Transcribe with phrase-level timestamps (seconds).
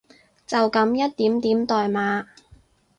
[0.47, 2.25] 就噉一點點代碼